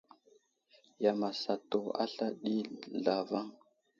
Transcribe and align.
Yam 1.03 1.19
asatu 1.29 1.79
asla 2.03 2.27
ɗi 2.41 2.55
zlavaŋ. 2.93 3.47